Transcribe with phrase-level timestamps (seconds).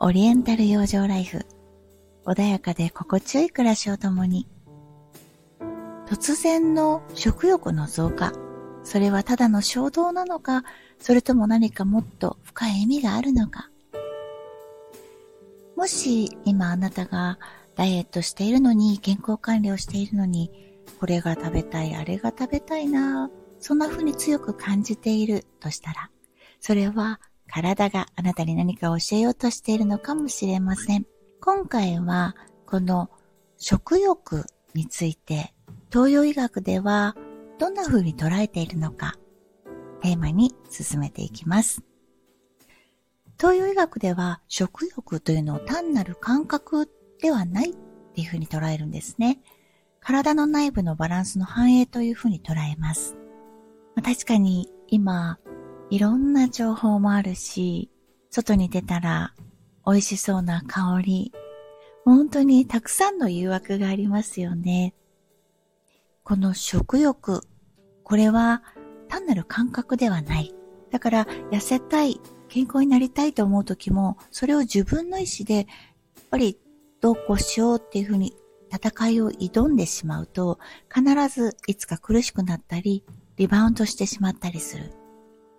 [0.00, 1.44] オリエンタル養生ライフ。
[2.24, 4.46] 穏やかで心地よい暮らしをともに。
[6.06, 8.32] 突然の食欲の増加。
[8.84, 10.62] それはただの衝動なのか、
[11.00, 13.70] それとも何かもっと深い意味があるのか。
[15.74, 17.40] もし今あなたが
[17.74, 20.52] ダイエットしているのに、健康管理をしているのに、
[21.00, 26.08] これが食べたい、あれが食べたいな、そんな風に強く感じているとしたら、
[26.60, 27.18] それは
[27.50, 31.06] 体があなたに何か教えようとしているのかもしれません。
[31.40, 32.36] 今回は
[32.66, 33.10] この
[33.56, 35.54] 食欲について
[35.90, 37.16] 東洋医学では
[37.58, 39.14] どんな風に捉えているのか
[40.02, 41.82] テーマに進めていきます。
[43.38, 46.90] 東洋医学では食欲というのを単なる感覚
[47.20, 47.74] ではないっ
[48.14, 49.40] ていう風に捉えるんですね。
[50.00, 53.16] 体の内部のバランスの反映という風に捉えます。
[54.02, 55.38] 確かに今
[55.90, 57.90] いろんな情報もあるし、
[58.30, 59.34] 外に出たら
[59.86, 61.32] 美味しそうな香り、
[62.04, 64.94] 本当にたくさんの誘惑がありますよね。
[66.24, 67.42] この食欲、
[68.04, 68.62] これは
[69.08, 70.54] 単なる感覚ではない。
[70.90, 75.66] だから痩せたい、健康になりたいと思う時も、それを自分の意志で、やっ
[76.30, 76.58] ぱり
[77.00, 78.34] どうこうしようっていうふうに
[78.70, 80.58] 戦いを挑んでしまうと、
[80.94, 83.04] 必ずいつか苦しくなったり、
[83.36, 84.97] リバウンドしてしまったりする。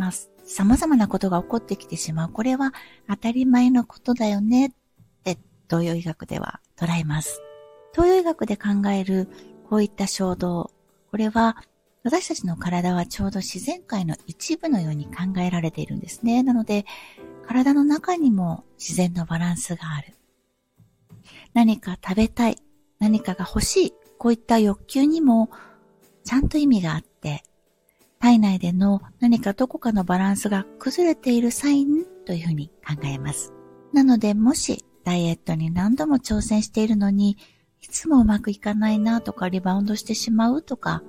[0.00, 0.12] まあ、
[0.46, 2.28] 様々なことが起こってきてしまう。
[2.30, 2.72] これは
[3.06, 4.70] 当たり前のことだよねっ
[5.24, 5.36] て
[5.68, 7.42] 東洋医学では捉えます。
[7.92, 9.28] 東洋医学で考える
[9.68, 10.70] こういった衝動。
[11.10, 11.62] これは
[12.02, 16.42] 私たちの体はちょうど自然界の一部のように考えられているんですね。
[16.42, 16.86] なので、
[17.46, 20.14] 体の中にも自然のバランスがある。
[21.52, 22.56] 何か食べたい、
[23.00, 25.50] 何かが欲しい、こういった欲求にも
[26.24, 27.02] ちゃんと意味があっ、
[28.20, 33.52] 体内での何かどこかのバランスが崩れているサインというふうに考えます。
[33.94, 37.38] なので、もしダイエットに何度も挑戦しているのに、
[37.80, 41.02] いつもうまくいかないなとかリバウンドしてしまうとか、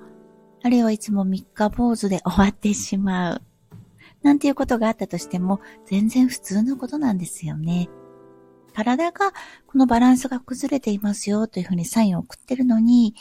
[0.62, 3.42] あるいはいつも三日坊主で終わってしまう。
[4.22, 7.90] なんていうことがあったとしても、全然普通のことなんですよね。
[8.72, 9.32] 体が
[9.66, 13.14] このバランスが崩れていますよというふうにサインを送ってるのに、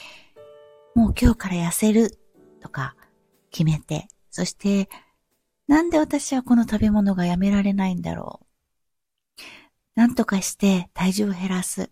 [0.96, 2.18] もう今日から痩せる
[2.62, 2.96] とか、
[3.52, 4.90] 決めて、そして、
[5.68, 8.46] なんで私はこの食べ物がやめられないんだろう？
[9.96, 11.92] なんとかして体重を減らす。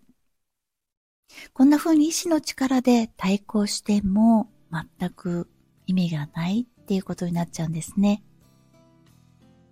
[1.52, 4.50] こんな風に意志の力で対抗しても
[4.98, 5.48] 全く
[5.86, 8.22] 意味がないっていうことになっちゃうんですね。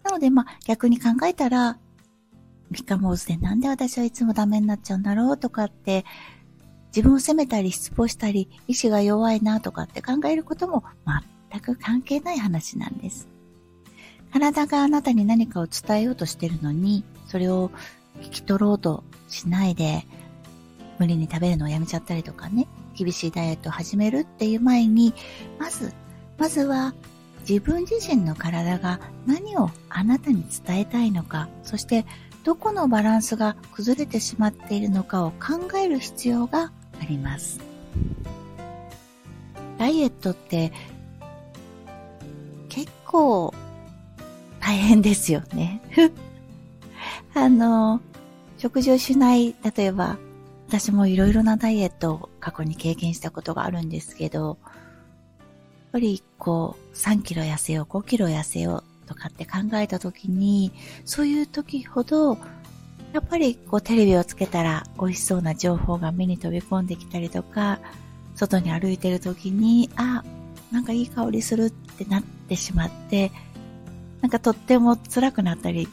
[0.04, 1.78] なのでまあ逆に考えたら、
[2.70, 6.04] 三日坊主でなんで私はいつもダメになっちゃうんだろうとかって
[6.88, 10.84] 自分を責めたり失望したり意志が弱いなとかって考えることも
[11.50, 13.28] 全く関係ない話なんです。
[14.32, 17.70] 体があなたに何かを伝えようとしてるのに、それを
[18.20, 20.04] 聞き取ろうとしないで、
[20.98, 25.14] 無理に食べるのをやめちゃったりとかね、厳しいダイエットを始めるっていう前に、
[25.58, 25.92] まず、
[26.36, 26.94] まずは
[27.48, 32.04] 自分自身の体が何をあなたに伝えたいのか、そして
[32.44, 37.60] どこのバランスが崩れてしまっているのかを考える必要があります。
[39.78, 40.72] ダイエットって
[43.08, 43.54] 構
[44.60, 45.80] 大変ですよね。
[47.34, 48.00] あの、
[48.58, 50.18] 食事をしない、例えば、
[50.68, 54.74] 私もいろいろなダイエットを過去に経験したことがあるんですけど、や
[55.88, 60.72] っぱりこう、3キロ痩せよう、5キロ痩せようとかって考えた時に、
[61.06, 62.36] そういう時ほど、
[63.14, 67.78] やっぱりこうテレビをつけたら美味しそうな情報が目に飛び込んできたりとか、
[68.34, 70.22] 外に歩いてる時に、あ、
[70.70, 73.30] なんかいい香りするってなっってしまって、
[74.22, 75.86] なんかとっても辛くなったり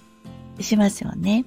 [0.61, 1.43] しますよね。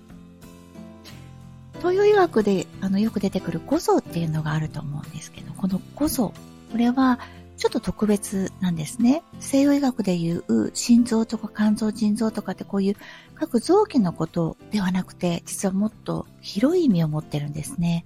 [1.79, 6.35] 東洋医学であのよく出てくる五臓っていうのがあると思うんですけど、この五臓、
[6.71, 7.19] これは
[7.57, 9.23] ちょっと特別なんですね。
[9.41, 12.97] 西洋医学でいう心臓とか肝臓、腎臓とかってこういう
[13.35, 18.04] 各臓器のことではなくて、実はもっと広い意味を持ってるんですね。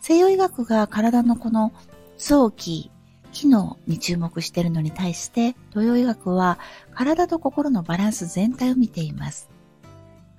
[0.00, 1.72] 西洋医学が体のこの
[2.18, 2.90] 臓器、
[3.32, 6.58] 機能に注目しているのに対して、東洋医学は
[6.94, 9.48] 体と心のバランス全体を見ています。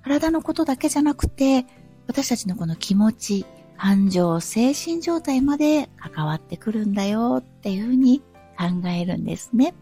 [0.02, 1.66] 体のことだけじゃなくて、
[2.06, 3.46] 私たちのこの気持ち、
[3.76, 8.20] 感情、精神状態まで関わってくるんだよっていうふうに
[8.58, 9.74] 考えるんですね。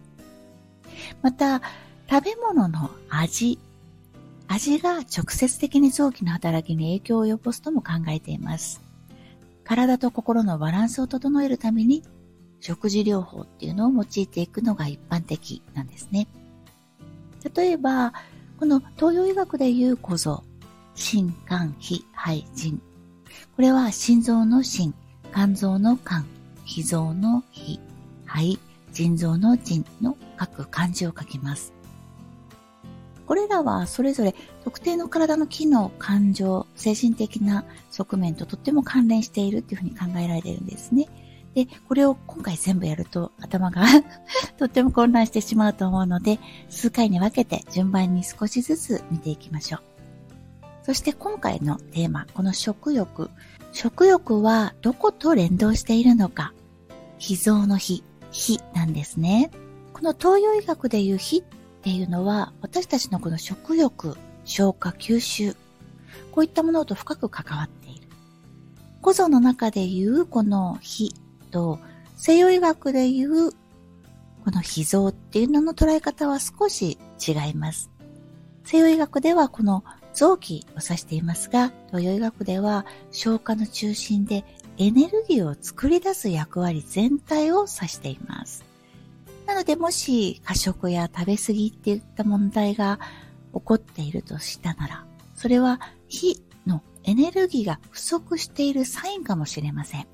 [1.23, 1.63] また、
[2.11, 3.59] 食べ物の味。
[4.47, 8.81] 味が直接的に臓器の働きに影響を及ぼすとも考えています。
[9.65, 12.03] 体と心のバランスを整えるために
[12.61, 16.29] 食事療法っていうのを用いていくのが一般的なんですね。
[17.55, 18.13] 例えば、
[18.59, 20.43] この東洋医学でいう小僧、
[20.95, 22.81] 心肝脾肺腎。
[23.55, 24.95] これは心臓の心、
[25.33, 26.25] 肝臓の肝、
[26.65, 27.81] 脾臓の脾、
[28.27, 28.59] 肺、
[28.93, 31.73] 腎臓の腎の各漢字を書きます。
[33.27, 34.35] これらはそれぞれ
[34.65, 41.07] 特定の体の機能、感情、精神的な側面ととっても関連しているっていうふうに考えられているんですね。
[41.55, 43.85] で、これを今回全部やると頭が
[44.59, 49.83] とっても混乱してしまうと思うので、数回に分けて順番に少しずつ見ていきましょう。
[50.85, 53.31] そして今回のテーマ、この食欲。
[53.73, 56.55] 食欲はどこと連動しているのか。
[57.19, 59.51] 脾臓の脾、脾なんですね。
[59.93, 61.43] この東洋医学でいう脾っ
[61.83, 65.55] ていうのは、私たちのこの食欲、消化、吸収、
[66.33, 68.09] こういったものと深く関わっている。
[69.03, 71.13] 古像の中でいうこの脾
[71.49, 71.79] と、
[72.17, 73.53] 西洋医学でいう
[74.45, 77.91] この脾臓っていうのの捉え方は少し違います。
[78.65, 79.85] 西洋医学ではこの
[80.15, 84.45] 臓器を指していますが、東洋医学では消化の中心で
[84.79, 88.65] エネルギーを作り出す役割全体を指しています。
[89.47, 93.01] なのでもし過食や食べ過ぎっていった問題が
[93.55, 95.05] 起こっているとしたなら、
[95.35, 100.07] それは火のエネルギーが不足しているサインかもしれません。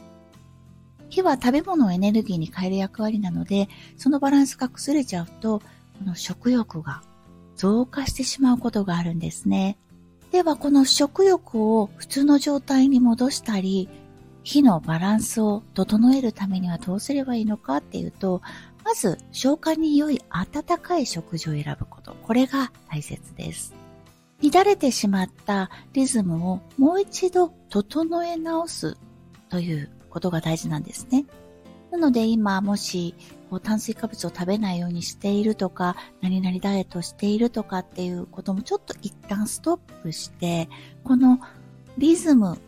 [1.15, 7.03] 火は食べ物をエネルギーに変える役割なので、そのバランスが崩れちゃうと、この食欲が
[7.55, 9.79] 増加してしまうことがあるんですね。
[10.33, 13.89] では、この食欲を普通の状態に戻したり、
[14.43, 18.43] 火のバランスを整えるためにはどうすればいいのかっていうと、
[18.85, 22.17] まず消化に良い温かい食事を選ぶこと。
[22.25, 23.73] これが大切です。
[24.43, 28.97] 乱れてしまったリズムをもう一度整え直す
[29.49, 31.27] ということが大事なんですね。
[31.91, 33.15] なので今もし
[33.63, 40.69] 炭水化物を食べないようにしているとか、何々ダイエットしているとかっていうこともちょっと一旦ストップして、
[41.05, 41.39] この
[41.99, 42.59] リズム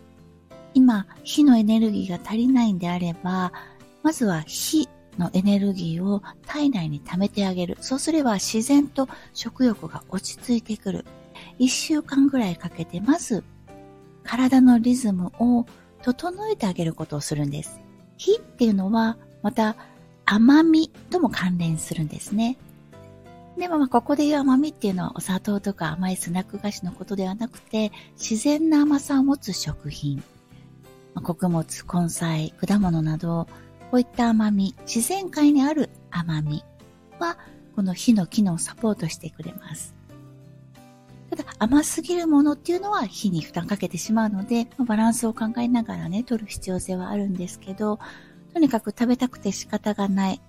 [0.74, 3.52] 今、火のエネルギーが足りないんであれば、
[4.02, 4.88] まずは火
[5.18, 7.78] のエネルギーを体内に溜めてあげる。
[7.80, 11.06] そうすれば自然と食欲が落ち着いてくる。
[11.58, 13.42] 一週間ぐらいかけて、まず
[14.22, 15.64] 体のリズムを
[16.06, 17.80] 整えてあげることをするんです。
[18.16, 19.74] 火っていうのはまた
[20.24, 22.56] 甘みとも関連するんですね。
[23.58, 30.22] でもここで言う甘みっていうのはお砂糖とか甘いスナック菓子のことではなくて自然な甘さを持つ食品
[31.20, 33.48] 穀物、根菜、果物など、
[33.90, 36.64] こういった甘み、自然界にある甘み
[37.18, 37.38] は、
[37.74, 39.95] この火の機能をサポートしてくれます。
[41.36, 47.98] ただ、甘すぎるものっていうのは火に負担かけてしまうので、バランスを考えながらね、取る必要性はあるんですけど、
[48.54, 50.40] とにかく食べたくて仕方がない、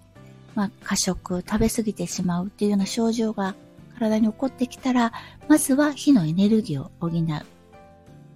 [0.56, 3.56] まあ、過食、食べ過ぎてしまうっていうような症状が
[4.00, 5.12] 体に起こってきたら、
[5.48, 7.46] まずは火のエネルギーを補う。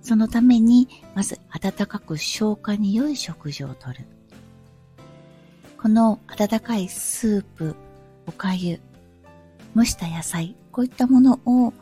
[0.01, 3.99] そのために、まず温かく消化に良い食事をとる。
[5.81, 7.75] この温かいスープ、
[8.27, 8.81] おかゆ、
[9.75, 11.73] 蒸した野菜、こういったものを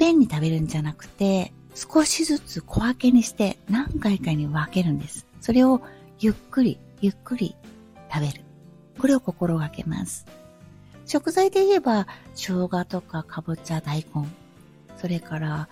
[0.00, 5.26] ぺんに食べるんじゃなくて、少しずつ小分けにして何回かに分けるんです。
[5.42, 5.82] それを
[6.18, 7.54] ゆっくり、ゆっくり
[8.10, 8.42] 食べる。
[8.98, 10.24] これを心がけます。
[11.04, 14.26] 食材で言えば、生姜とかかぼちゃ、大根、
[14.96, 15.68] それから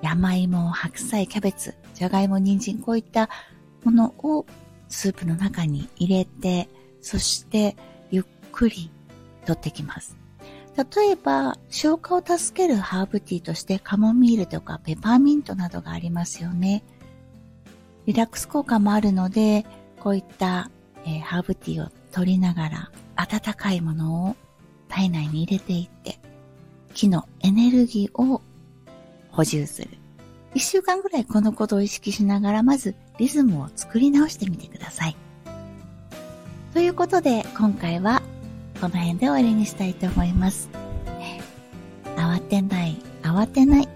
[0.00, 3.28] 山芋、白菜、キャベツ、じゃがいも、人参、こういった
[3.82, 4.46] ものを
[4.88, 6.68] スープの中に入れて、
[7.00, 7.76] そして
[8.12, 8.92] ゆっくり
[9.44, 10.16] 取ってきます。
[10.76, 16.84] 例えば、消化を助けるハーブティーとしてカモミールとかペパーミントなどがありますよね。
[18.04, 19.64] リラックス効果もあるので、
[20.00, 20.70] こういった、
[21.06, 24.36] えー、ハーブティーを取りながら温かいものを
[24.88, 26.18] 体内に入れていって、
[26.92, 28.42] 木のエネルギーを
[29.30, 29.88] 補充する。
[30.54, 35.16] 一週間ぐらいこのことを意識しながら、まずリズムを作り直してみてください。
[36.74, 38.20] ということで、今回は
[38.80, 40.68] この辺で終わりにしたいと思います。
[42.16, 43.88] 慌てない、慌てない。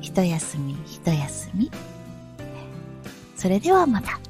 [0.00, 1.70] 一休み、一休み。
[3.36, 4.20] それではまた。